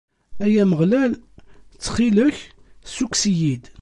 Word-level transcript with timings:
Ay 0.43 0.55
Ameɣlal, 0.63 1.11
ttxil-k 1.73 2.37
ssukkes-iyi-d! 2.89 3.63